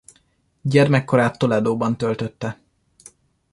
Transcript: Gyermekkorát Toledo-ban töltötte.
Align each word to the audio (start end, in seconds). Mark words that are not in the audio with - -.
Gyermekkorát 0.61 1.37
Toledo-ban 1.37 1.97
töltötte. 1.97 2.57